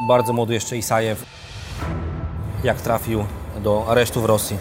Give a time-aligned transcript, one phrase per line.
[0.00, 1.24] Bardzo młody jeszcze Isajew,
[2.64, 3.24] jak trafił
[3.62, 4.58] do aresztu w Rosji.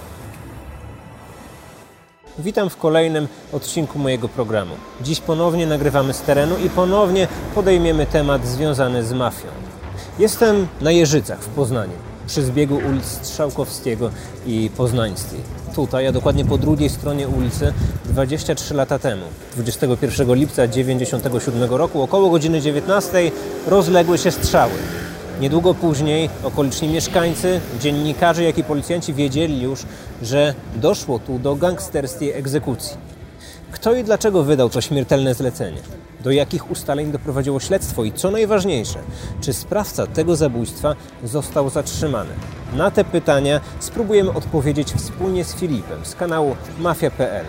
[2.40, 4.76] Witam w kolejnym odcinku mojego programu.
[5.02, 9.48] Dziś ponownie nagrywamy z terenu i ponownie podejmiemy temat związany z mafią.
[10.20, 11.94] Jestem na Jeżycach w Poznaniu,
[12.28, 14.10] przy zbiegu ulic Strzałkowskiego
[14.46, 15.40] i Poznańskiej.
[15.76, 17.74] Tutaj, a dokładnie po drugiej stronie ulicy,
[18.06, 19.26] 23 lata temu,
[19.56, 23.32] 21 lipca 1997 roku, około godziny 19,
[23.68, 24.74] rozległy się strzały.
[25.42, 29.86] Niedługo później okoliczni mieszkańcy, dziennikarze, jak i policjanci wiedzieli już,
[30.22, 32.98] że doszło tu do gangsterskiej egzekucji.
[33.72, 35.78] Kto i dlaczego wydał to śmiertelne zlecenie?
[36.24, 39.00] Do jakich ustaleń doprowadziło śledztwo i co najważniejsze,
[39.42, 42.34] czy sprawca tego zabójstwa został zatrzymany?
[42.74, 47.46] Na te pytania spróbujemy odpowiedzieć wspólnie z Filipem z kanału Mafia.pl.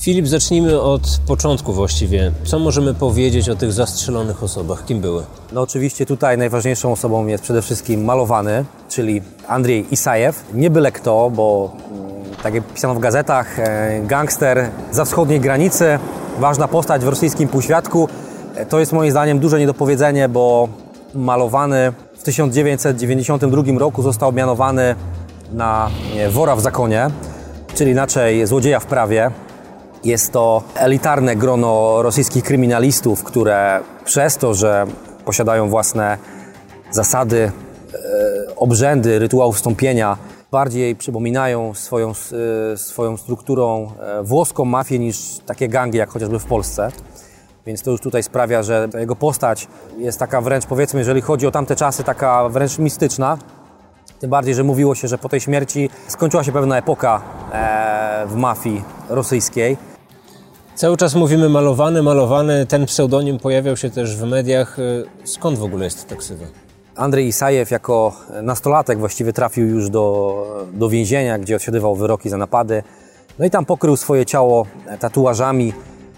[0.00, 2.32] Filip, zacznijmy od początku właściwie.
[2.44, 4.84] Co możemy powiedzieć o tych zastrzelonych osobach?
[4.84, 5.22] Kim były?
[5.52, 10.44] No oczywiście tutaj najważniejszą osobą jest przede wszystkim malowany, czyli Andrzej Isajew.
[10.54, 15.98] Nie byle kto, bo mm, tak jak pisano w gazetach, e, gangster za wschodniej granicy,
[16.38, 18.08] ważna postać w rosyjskim półświadku.
[18.54, 20.68] E, To jest moim zdaniem duże niedopowiedzenie, bo
[21.14, 24.94] malowany w 1992 roku został mianowany
[25.52, 25.90] na
[26.30, 27.10] wora w zakonie,
[27.74, 29.30] czyli inaczej złodzieja w prawie.
[30.04, 34.86] Jest to elitarne grono rosyjskich kryminalistów, które przez to, że
[35.24, 36.18] posiadają własne
[36.90, 37.52] zasady,
[37.94, 40.16] e, obrzędy, rytuałów wstąpienia,
[40.50, 42.12] bardziej przypominają swoją,
[42.72, 46.90] e, swoją strukturą e, włoską mafię niż takie gangi, jak chociażby w Polsce.
[47.66, 51.50] Więc to już tutaj sprawia, że jego postać jest taka wręcz, powiedzmy, jeżeli chodzi o
[51.50, 53.38] tamte czasy, taka wręcz mistyczna.
[54.20, 57.22] Tym bardziej, że mówiło się, że po tej śmierci skończyła się pewna epoka
[58.26, 59.76] w mafii rosyjskiej.
[60.78, 62.66] Cały czas mówimy malowany, malowany.
[62.66, 64.78] Ten pseudonim pojawiał się też w mediach.
[64.78, 66.44] Y, Skąd w ogóle jest ta ksywa?
[66.96, 68.12] Andrzej Isajew jako
[68.42, 72.82] nastolatek właściwie trafił już do, do więzienia, gdzie odsiadywał wyroki za napady.
[73.38, 74.66] No i tam pokrył swoje ciało
[75.00, 75.72] tatuażami.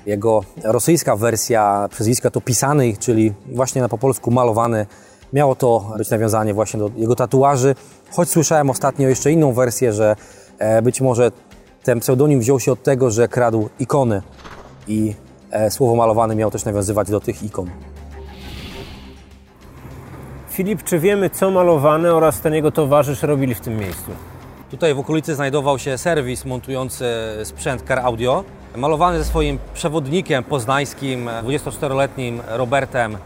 [0.06, 4.87] Jego rosyjska wersja przezwiska to pisany, czyli właśnie na po polsku malowany.
[5.32, 7.75] Miało to być nawiązanie właśnie do jego tatuaży.
[8.10, 10.16] Choć słyszałem ostatnio jeszcze inną wersję, że
[10.59, 11.31] e, być może
[11.82, 14.22] ten pseudonim wziął się od tego, że kradł ikony
[14.88, 15.14] i
[15.50, 17.70] e, słowo malowany miało też nawiązywać do tych ikon.
[20.50, 24.10] Filip, czy wiemy, co malowany oraz ten jego towarzysz robili w tym miejscu?
[24.70, 27.04] Tutaj w okolicy znajdował się serwis montujący
[27.44, 28.44] sprzęt car audio.
[28.76, 33.16] Malowany ze swoim przewodnikiem poznańskim, 24-letnim Robertem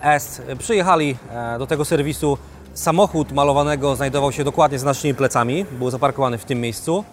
[0.00, 0.42] S.
[0.58, 2.38] Przyjechali e, do tego serwisu.
[2.74, 7.04] Samochód malowanego znajdował się dokładnie z naszymi plecami, był zaparkowany w tym miejscu.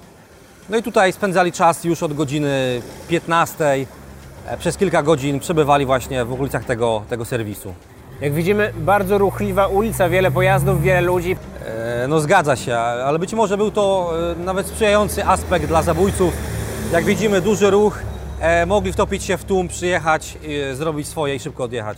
[0.70, 3.66] No i tutaj spędzali czas już od godziny 15.
[4.46, 7.74] E, Przez kilka godzin przebywali właśnie w okolicach tego, tego serwisu.
[8.22, 11.36] Jak widzimy, bardzo ruchliwa ulica, wiele pojazdów, wiele ludzi.
[11.66, 16.34] E, No zgadza się, ale być może był to e, nawet sprzyjający aspekt dla zabójców.
[16.92, 18.00] Jak widzimy, duży ruch,
[18.40, 20.38] e, mogli wtopić się w tłum, przyjechać,
[20.74, 21.98] zrobić swoje i szybko odjechać.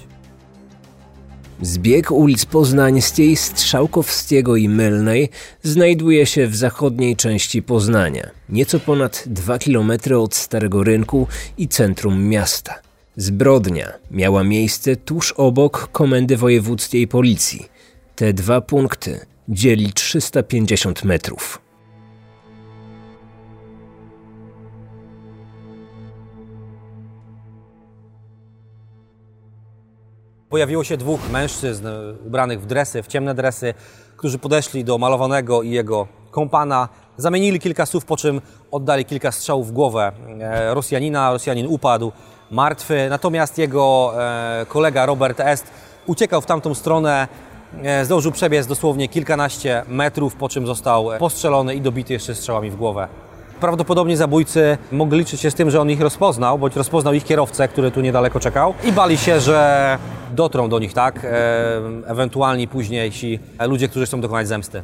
[1.63, 5.29] Zbieg ulic Poznańskiej, Strzałkowskiego i Mylnej
[5.61, 12.23] znajduje się w zachodniej części Poznania, nieco ponad 2 km od Starego Rynku i centrum
[12.23, 12.81] miasta.
[13.17, 17.65] Zbrodnia miała miejsce tuż obok Komendy Wojewódzkiej Policji.
[18.15, 19.19] Te dwa punkty
[19.49, 21.62] dzieli 350 metrów.
[30.53, 33.73] Pojawiło się dwóch mężczyzn e, ubranych w dresy, w ciemne dresy,
[34.17, 38.41] którzy podeszli do malowanego i jego kompana, zamienili kilka słów, po czym
[38.71, 41.31] oddali kilka strzałów w głowę e, Rosjanina.
[41.31, 42.11] Rosjanin upadł
[42.51, 45.67] martwy, natomiast jego e, kolega Robert Est
[46.05, 47.27] uciekał w tamtą stronę,
[48.03, 53.07] zdążył przebiec dosłownie kilkanaście metrów, po czym został postrzelony i dobity jeszcze strzałami w głowę.
[53.63, 57.67] Prawdopodobnie zabójcy mogli liczyć się z tym, że on ich rozpoznał, bądź rozpoznał ich kierowcę,
[57.67, 59.97] który tu niedaleko czekał i bali się, że
[60.31, 61.25] dotrą do nich, tak?
[61.25, 61.29] E,
[62.05, 64.83] ewentualnie późniejsi ludzie, którzy chcą dokonać zemsty.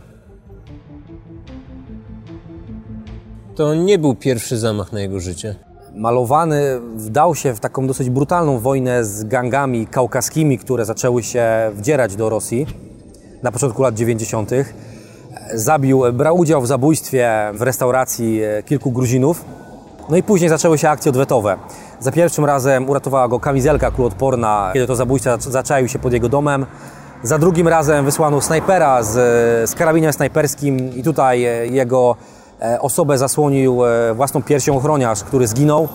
[3.55, 5.55] To nie był pierwszy zamach na jego życie.
[5.95, 12.15] Malowany wdał się w taką dosyć brutalną wojnę z gangami kaukaskimi, które zaczęły się wdzierać
[12.15, 12.65] do Rosji
[13.43, 14.51] na początku lat 90.
[15.53, 19.45] Zabił, brał udział w zabójstwie w restauracji e, kilku Gruzinów.
[20.09, 21.57] No i później zaczęły się akcje odwetowe.
[21.99, 26.65] Za pierwszym razem uratowała go kamizelka kuloodporna, kiedy to zabójca zaczaił się pod jego domem.
[27.23, 29.13] Za drugim razem wysłano snajpera z,
[29.69, 32.15] z karabinem snajperskim i tutaj e, jego
[32.61, 35.87] e, osobę zasłonił e, własną piersią ochroniarz, który zginął.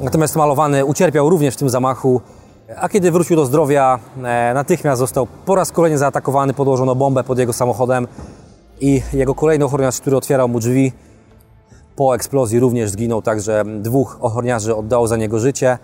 [0.00, 2.20] Natomiast malowany ucierpiał również w tym zamachu
[2.76, 7.38] A kiedy wrócił do zdrowia, e, natychmiast został po raz kolejny zaatakowany, podłożono bombę pod
[7.38, 8.08] jego samochodem
[8.80, 10.92] i jego kolejny ochroniarz, który otwierał mu drzwi,
[11.96, 15.78] po eksplozji również zginął, także dwóch ochroniarzy oddało za niego życie.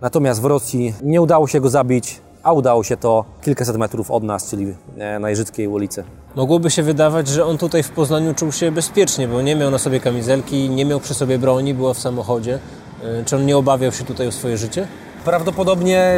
[0.00, 4.22] Natomiast w Rosji nie udało się go zabić, a udało się to kilkaset metrów od
[4.22, 6.04] nas, czyli e, na Jeżyckiej ulicy.
[6.34, 9.78] Mogłoby się wydawać, że on tutaj w Poznaniu czuł się bezpiecznie, bo nie miał na
[9.78, 12.58] sobie kamizelki, nie miał przy sobie broni, była w samochodzie.
[13.04, 14.88] E, czy on nie obawiał się tutaj o swoje życie?
[15.24, 16.14] Prawdopodobnie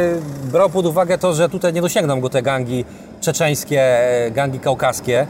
[0.51, 2.85] brał pod uwagę to, że tutaj nie dosięgną go te gangi
[3.21, 5.27] czeczeńskie, e, gangi kaukaskie.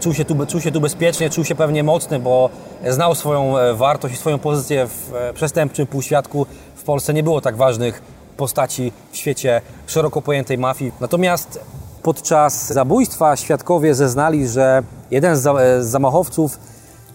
[0.00, 2.50] Czuł się, tu, czuł się tu bezpiecznie, czuł się pewnie mocny, bo
[2.88, 6.46] znał swoją wartość i swoją pozycję w przestępczym półświadku.
[6.76, 8.02] W Polsce nie było tak ważnych
[8.36, 10.92] postaci w świecie szeroko pojętej mafii.
[11.00, 11.60] Natomiast
[12.02, 16.58] podczas zabójstwa świadkowie zeznali, że jeden z zamachowców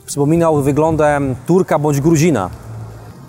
[0.05, 2.49] przypominał wyglądem Turka bądź Gruzina.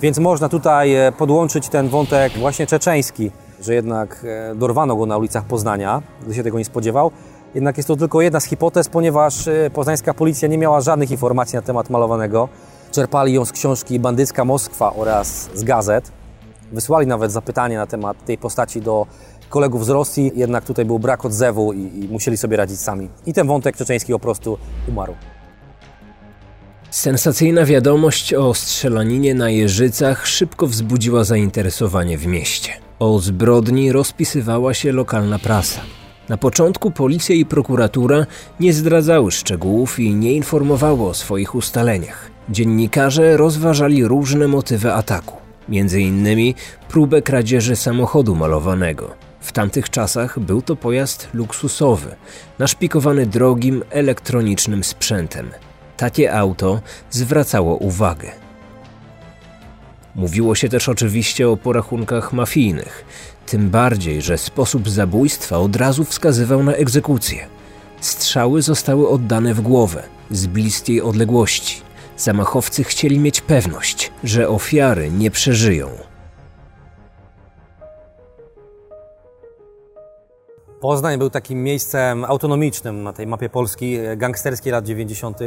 [0.01, 3.31] Więc można tutaj e, podłączyć ten wątek właśnie czeczeński,
[3.61, 7.11] że jednak e, dorwano go na ulicach Poznania, gdy się tego nie spodziewał.
[7.55, 11.57] Jednak jest to tylko jedna z hipotez, ponieważ e, poznańska policja nie miała żadnych informacji
[11.57, 12.49] na temat malowanego.
[12.93, 16.13] Czerpali ją z książki Bandycka Moskwa oraz z gazet.
[16.73, 19.07] Wysłali nawet zapytanie na temat tej postaci do
[19.49, 23.09] kolegów z Rosji, jednak tutaj był brak odzewu i, i musieli sobie radzić sami.
[23.27, 24.59] I ten wątek czeczeński po prostu
[24.89, 25.15] umarł.
[26.91, 32.73] Sensacyjna wiadomość o strzelaninie na Jeżycach szybko wzbudziła zainteresowanie w mieście.
[32.99, 35.81] O zbrodni rozpisywała się lokalna prasa.
[36.29, 38.27] Na początku policja i prokuratura
[38.61, 42.31] nie zdradzały szczegółów i nie informowały o swoich ustaleniach.
[42.49, 46.55] Dziennikarze rozważali różne motywy ataku między innymi
[46.89, 49.15] próbę kradzieży samochodu malowanego.
[49.41, 52.17] W tamtych czasach był to pojazd luksusowy,
[52.59, 55.51] naszpikowany drogim elektronicznym sprzętem.
[55.97, 56.81] Takie auto
[57.11, 58.31] zwracało uwagę.
[60.15, 63.05] Mówiło się też oczywiście o porachunkach mafijnych,
[63.47, 67.47] tym bardziej, że sposób zabójstwa od razu wskazywał na egzekucję.
[68.01, 71.83] Strzały zostały oddane w głowę, z bliskiej odległości.
[72.17, 75.89] Zamachowcy chcieli mieć pewność, że ofiary nie przeżyją.
[80.81, 85.39] Poznań był takim miejscem autonomicznym na tej mapie Polski e, gangsterskiej lat 90.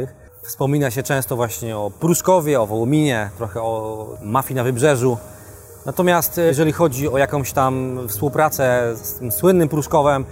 [0.42, 5.18] Wspomina się często właśnie o Pruszkowie, o Wołominie, trochę o mafii na Wybrzeżu.
[5.88, 10.24] Natomiast e, jeżeli chodzi o jakąś tam współpracę z tym słynnym Pruszkowem,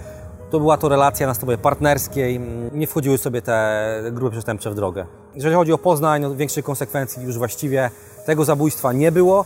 [0.49, 2.39] to była to relacja na stopie partnerskiej,
[2.73, 5.05] nie wchodziły sobie te grupy przestępcze w drogę.
[5.35, 7.89] Jeżeli chodzi o Poznań, no, większych konsekwencji już właściwie
[8.25, 9.45] tego zabójstwa nie było,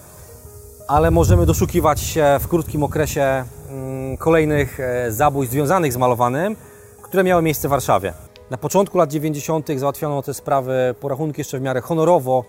[0.87, 6.55] ale możemy doszukiwać się w krótkim okresie mm, kolejnych e, zabójstw związanych z malowanym,
[7.01, 8.13] które miały miejsce w Warszawie.
[8.49, 9.67] Na początku lat 90.
[9.75, 12.45] załatwiono te sprawy porachunki jeszcze w miarę honorowo,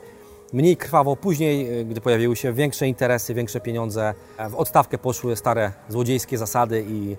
[0.53, 1.17] mniej krwawo.
[1.17, 6.39] Później, e, gdy pojawiły się większe interesy, większe pieniądze, e, w odstawkę poszły stare złodziejskie
[6.39, 7.17] zasady i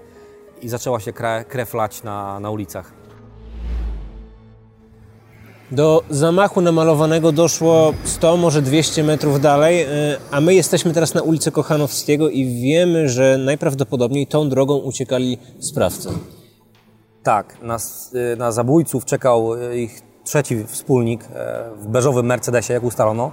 [0.63, 1.13] i zaczęła się
[1.47, 2.93] krew lać na, na ulicach.
[5.71, 9.87] Do zamachu namalowanego doszło 100, może 200 metrów dalej, y,
[10.31, 16.09] a my jesteśmy teraz na ulicy Kochanowskiego i wiemy, że najprawdopodobniej tą drogą uciekali sprawcy.
[17.23, 17.77] Tak, na,
[18.33, 20.01] y, na zabójców czekał y, ich
[20.33, 21.23] trzeci wspólnik
[21.77, 23.31] w beżowym Mercedesie, jak ustalono.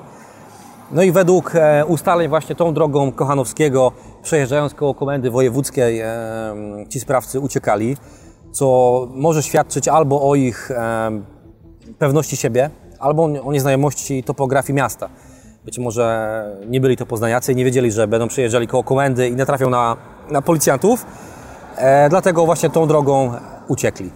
[0.93, 3.93] No i według e, ustaleń właśnie tą drogą Kochanowskiego,
[4.23, 6.09] przejeżdżając koło komendy wojewódzkiej, e,
[6.89, 7.97] ci sprawcy uciekali,
[8.53, 11.11] co może świadczyć albo o ich e,
[11.99, 15.09] pewności siebie, albo o nieznajomości topografii miasta.
[15.65, 19.71] Być może nie byli to poznaniacy nie wiedzieli, że będą przejeżdżali koło komendy i natrafią
[19.71, 19.97] na,
[20.31, 21.07] na policjantów,
[22.11, 23.33] dlatego właśnie tą drogą
[23.69, 24.11] uciekli.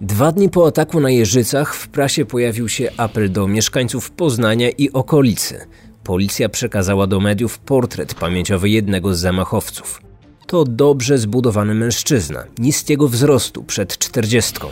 [0.00, 4.92] Dwa dni po ataku na Jeżycach w prasie pojawił się apel do mieszkańców Poznania i
[4.92, 5.66] okolicy.
[6.04, 10.02] Policja przekazała do mediów portret pamięciowy jednego z zamachowców.
[10.46, 14.68] To dobrze zbudowany mężczyzna, niskiego wzrostu, przed czterdziestką.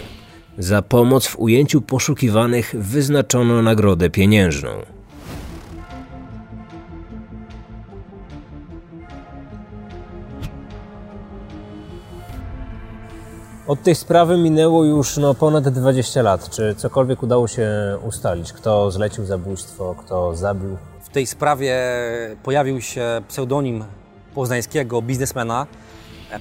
[0.58, 4.70] Za pomoc w ujęciu poszukiwanych wyznaczono nagrodę pieniężną.
[13.68, 16.50] Od tej sprawy minęło już no, ponad 20 lat.
[16.50, 17.68] Czy cokolwiek udało się
[18.06, 18.52] ustalić?
[18.52, 20.76] Kto zlecił zabójstwo, kto zabił?
[21.00, 21.76] W tej sprawie
[22.42, 23.84] pojawił się pseudonim
[24.34, 25.66] poznańskiego biznesmena,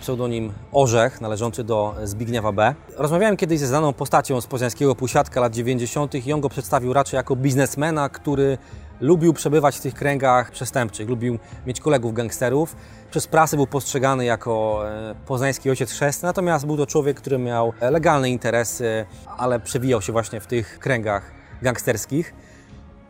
[0.02, 2.76] pseudonim Orzech, należący do Zbigniewa B.
[2.98, 6.28] Rozmawiałem kiedyś ze znaną postacią z poznańskiego półświadka lat 90.
[6.28, 8.58] i on go przedstawił raczej jako biznesmena, który
[9.02, 12.76] lubił przebywać w tych kręgach przestępczych, lubił mieć kolegów gangsterów.
[13.12, 17.74] Przez prasę był postrzegany jako e, poznański ojciec chrzestny, natomiast był to człowiek, który miał
[17.82, 19.06] legalne interesy,
[19.38, 22.34] ale przewijał się właśnie w tych kręgach gangsterskich.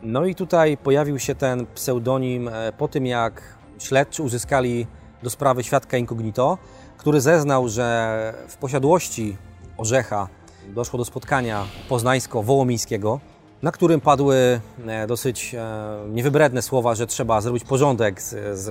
[0.02, 3.42] No i tutaj pojawił się ten pseudonim e, po tym, jak
[3.78, 4.86] śledczy uzyskali
[5.22, 6.58] do sprawy świadka incognito,
[6.96, 9.36] który zeznał, że w posiadłości
[9.76, 10.28] Orzecha
[10.68, 13.20] doszło do spotkania poznańsko-wołomińskiego,
[13.62, 15.66] na którym padły e, dosyć e,
[16.08, 18.70] niewybredne słowa, że trzeba zrobić porządek z, z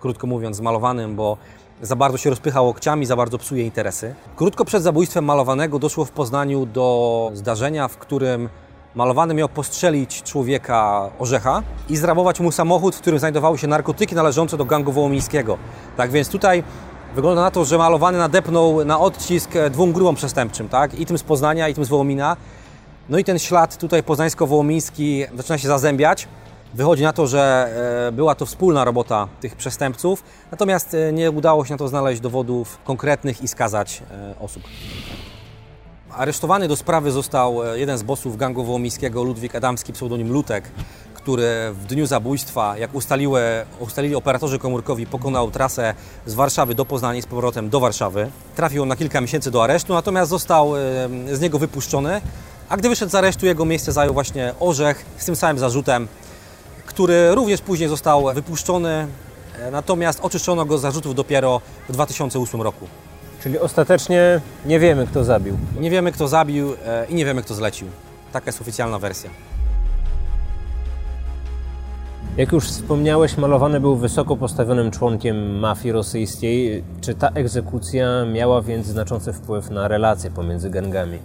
[0.00, 1.36] krótko mówiąc, z malowanym, bo
[1.82, 4.14] za bardzo się rozpychał łokciami, za bardzo psuje interesy.
[4.36, 8.48] Krótko przed zabójstwem malowanego doszło w Poznaniu do zdarzenia, w którym
[8.94, 14.56] malowany miał postrzelić człowieka Orzecha i zrabować mu samochód, w którym znajdowały się narkotyki należące
[14.56, 15.58] do gangu wołomińskiego.
[15.96, 16.64] Tak więc tutaj
[17.14, 21.00] wygląda na to, że malowany nadepnął na odcisk dwóm grupom przestępczym, tak?
[21.00, 22.36] i tym z Poznania, i tym z Wołomina.
[23.08, 26.28] No i ten ślad tutaj poznańsko-wołomiński zaczyna się zazębiać.
[26.74, 27.70] Wychodzi na to, że
[28.08, 32.20] e, była to wspólna robota tych przestępców, natomiast e, nie udało się na to znaleźć
[32.20, 34.62] dowodów konkretnych i skazać e, osób.
[36.10, 40.70] Aresztowany do sprawy został jeden z bossów gangu wołomińskiego, Ludwik Adamski, pseudonim Lutek,
[41.14, 43.42] który w dniu zabójstwa, jak ustaliły,
[43.78, 45.94] ustalili operatorzy komórkowi, pokonał trasę
[46.26, 48.30] z Warszawy do Poznania i z powrotem do Warszawy.
[48.56, 50.72] Trafił on na kilka miesięcy do aresztu, natomiast został
[51.32, 52.20] z niego wypuszczony,
[52.74, 56.08] a gdy wyszedł z aresztu, jego miejsce zajął właśnie Orzech z tym samym zarzutem
[56.94, 59.06] który również później został wypuszczony,
[59.58, 62.86] e, natomiast oczyszczono go z zarzutów dopiero w 2008 roku.
[63.42, 65.58] Czyli ostatecznie nie wiemy, kto zabił.
[65.80, 67.88] Nie wiemy, kto zabił e, i nie wiemy, kto zlecił.
[68.32, 69.30] Taka jest oficjalna wersja.
[72.36, 76.84] Jak już wspomniałeś, malowany był wysoko postawionym członkiem mafii rosyjskiej.
[77.00, 81.18] Czy ta egzekucja miała więc znaczący wpływ na relacje pomiędzy gangami?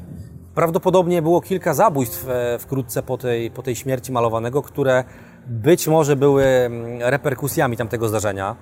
[0.56, 5.03] Prawdopodobnie było kilka zabójstw e, wkrótce po tej, po tej śmierci malowanego, które
[5.48, 8.56] być może były mm, reperkusjami tamtego zdarzenia.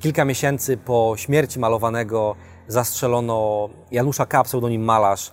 [0.00, 2.34] Kilka miesięcy po śmierci malowanego
[2.68, 5.32] zastrzelono Janusza K., pseudonim Malarz,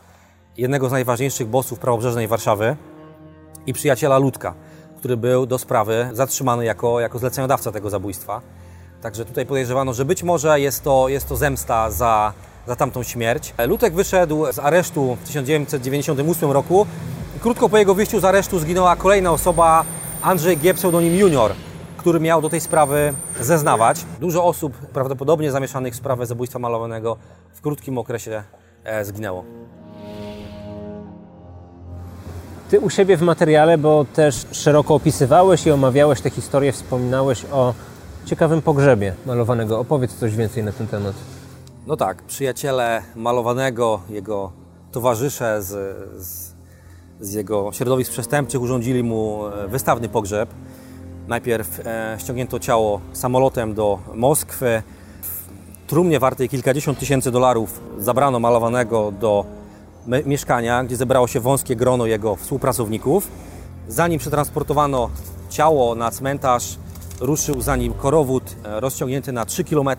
[0.57, 2.75] jednego z najważniejszych bossów prawobrzeżnej Warszawy
[3.67, 4.53] i przyjaciela Ludka,
[4.97, 8.41] który był do sprawy zatrzymany jako, jako zleceniodawca tego zabójstwa.
[9.01, 12.33] Także tutaj podejrzewano, że być może jest to, jest to zemsta za,
[12.67, 13.53] za tamtą śmierć.
[13.67, 16.85] Lutek wyszedł z aresztu w 1998 roku.
[17.41, 19.85] Krótko po jego wyjściu z aresztu zginęła kolejna osoba,
[20.21, 20.73] Andrzej G.
[20.73, 21.51] pseudonim Junior,
[21.97, 24.05] który miał do tej sprawy zeznawać.
[24.19, 27.17] Dużo osób prawdopodobnie zamieszanych w sprawę zabójstwa malowanego
[27.53, 28.43] w krótkim okresie
[28.83, 29.45] e, zginęło.
[32.69, 37.73] Ty u siebie w materiale, bo też szeroko opisywałeś i omawiałeś tę historię, wspominałeś o
[38.25, 39.79] ciekawym pogrzebie malowanego.
[39.79, 41.34] Opowiedz coś więcej na ten temat.
[41.87, 44.51] No tak, przyjaciele malowanego, jego
[44.91, 45.67] towarzysze z,
[46.23, 46.55] z
[47.19, 50.49] z jego środowisk przestępczych urządzili mu e, wystawny pogrzeb.
[51.27, 54.83] Najpierw e, ściągnięto ciało samolotem do Moskwy.
[55.21, 55.49] W
[55.87, 59.45] trumnie wartej kilkadziesiąt tysięcy dolarów zabrano malowanego do
[60.25, 63.27] mieszkania, gdzie zebrało się wąskie grono jego współpracowników.
[63.87, 65.09] Zanim przetransportowano
[65.49, 66.77] ciało na cmentarz,
[67.19, 69.89] ruszył za nim korowód e, rozciągnięty na 3 km.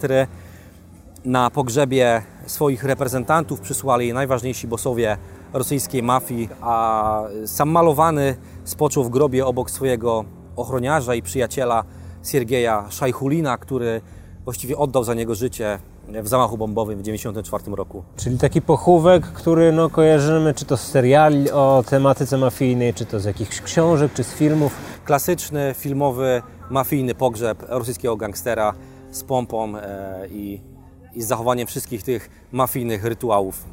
[1.27, 5.17] Na pogrzebie swoich reprezentantów przysłali najważniejsi bossowie
[5.53, 10.25] rosyjskiej mafii, a sam malowany spoczął w grobie obok swojego
[10.57, 11.85] ochroniarza i przyjaciela
[12.25, 14.01] Siergieja Szajchulina, który
[14.45, 15.79] właściwie oddał za niego życie
[16.09, 18.03] w zamachu bombowym w 1994 roku.
[18.17, 23.21] Czyli taki pochówek, który no, kojarzymy czy to z seriali o tematyce mafijnej, czy to
[23.21, 24.75] z jakichś książek, czy z filmów.
[25.05, 28.75] Klasyczny, filmowy, mafijny pogrzeb rosyjskiego gangstera
[29.11, 30.76] z pompą e, i,
[31.17, 33.65] i z zachowaniem wszystkich tych mafijnych rytuałów.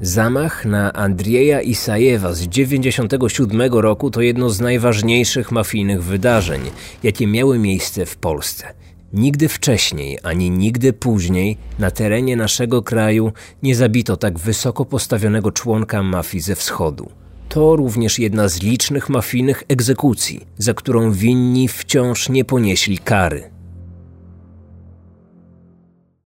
[0.00, 6.60] Zamach na Andrieja Isajewa z 1997 roku to jedno z najważniejszych mafijnych wydarzeń,
[7.02, 8.74] jakie miały miejsce w Polsce.
[9.12, 16.02] Nigdy wcześniej, ani nigdy później na terenie naszego kraju nie zabito tak wysoko postawionego członka
[16.02, 17.10] mafii ze wschodu.
[17.48, 23.57] To również jedna z licznych mafijnych egzekucji, za którą winni wciąż nie ponieśli kary.